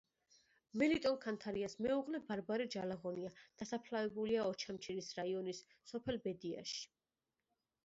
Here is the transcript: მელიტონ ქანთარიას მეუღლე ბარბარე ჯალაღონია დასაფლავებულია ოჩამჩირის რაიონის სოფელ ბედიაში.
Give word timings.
მელიტონ 0.81 1.17
ქანთარიას 1.25 1.75
მეუღლე 1.85 2.21
ბარბარე 2.29 2.67
ჯალაღონია 2.77 3.33
დასაფლავებულია 3.63 4.49
ოჩამჩირის 4.55 5.13
რაიონის 5.21 5.63
სოფელ 5.95 6.21
ბედიაში. 6.27 6.85